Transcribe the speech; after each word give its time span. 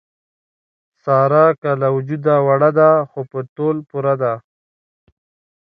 ساره 1.03 1.45
که 1.61 1.71
له 1.81 1.87
وجوده 1.95 2.35
وړه 2.47 2.69
ده، 2.79 2.91
خو 3.09 3.19
په 3.31 3.39
تول 3.55 3.77
پوره 3.89 4.15
ده. 4.21 4.33